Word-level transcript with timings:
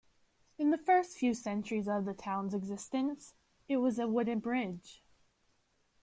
In 0.57 0.71
the 0.71 0.79
first 0.79 1.15
few 1.19 1.35
centuries 1.35 1.87
of 1.87 2.05
the 2.05 2.15
town's 2.15 2.55
existence, 2.55 3.35
it 3.69 3.77
was 3.77 3.99
a 3.99 4.07
wooden 4.07 4.39
bridge. 4.39 5.03